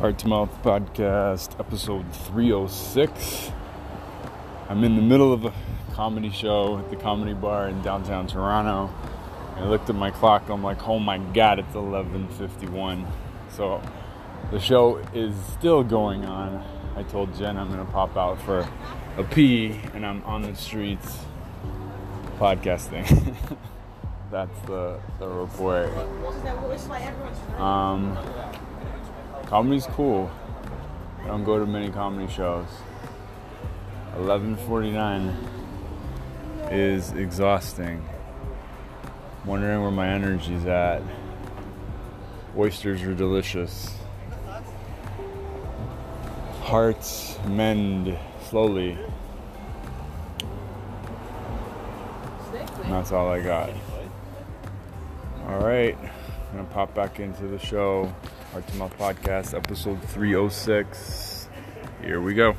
Heart 0.00 0.18
to 0.20 0.28
Mouth 0.28 0.62
Podcast, 0.62 1.60
episode 1.60 2.10
306. 2.10 3.50
I'm 4.70 4.82
in 4.82 4.96
the 4.96 5.02
middle 5.02 5.30
of 5.30 5.44
a 5.44 5.52
comedy 5.92 6.30
show 6.30 6.78
at 6.78 6.88
the 6.88 6.96
comedy 6.96 7.34
bar 7.34 7.68
in 7.68 7.82
downtown 7.82 8.26
Toronto. 8.26 8.90
I 9.56 9.64
looked 9.66 9.90
at 9.90 9.96
my 9.96 10.10
clock, 10.10 10.48
I'm 10.48 10.62
like, 10.62 10.88
oh 10.88 10.98
my 10.98 11.18
god, 11.18 11.58
it's 11.58 11.74
11.51. 11.74 13.06
So 13.50 13.82
the 14.50 14.58
show 14.58 15.02
is 15.12 15.34
still 15.58 15.84
going 15.84 16.24
on. 16.24 16.64
I 16.96 17.02
told 17.02 17.36
Jen 17.36 17.58
I'm 17.58 17.68
gonna 17.68 17.84
pop 17.84 18.16
out 18.16 18.40
for 18.40 18.66
a 19.18 19.24
pee, 19.24 19.78
and 19.92 20.06
I'm 20.06 20.24
on 20.24 20.40
the 20.40 20.54
streets 20.54 21.18
podcasting. 22.38 23.36
That's 24.30 24.60
the, 24.62 24.98
the 25.18 25.28
report. 25.28 25.90
Um, 27.58 28.16
comedy's 29.50 29.86
cool. 29.86 30.30
I 31.24 31.26
don't 31.26 31.42
go 31.42 31.58
to 31.58 31.66
many 31.66 31.90
comedy 31.90 32.32
shows. 32.32 32.68
11:49 34.16 35.36
is 36.70 37.10
exhausting. 37.14 38.08
Wondering 39.44 39.82
where 39.82 39.90
my 39.90 40.06
energy's 40.06 40.64
at. 40.66 41.02
Oysters 42.56 43.02
are 43.02 43.12
delicious. 43.12 43.92
Hearts 46.62 47.36
mend 47.48 48.16
slowly. 48.48 48.96
And 52.84 52.92
that's 52.92 53.10
all 53.10 53.28
I 53.28 53.40
got. 53.40 53.70
All 55.48 55.58
right, 55.58 55.98
I'm 55.98 56.58
gonna 56.58 56.68
pop 56.68 56.94
back 56.94 57.18
into 57.18 57.48
the 57.48 57.58
show. 57.58 58.12
Heart 58.52 58.66
to 58.66 58.76
Mouth 58.76 58.98
Podcast, 58.98 59.54
episode 59.56 60.02
306. 60.02 61.48
Here 62.02 62.20
we 62.20 62.34
go. 62.34 62.56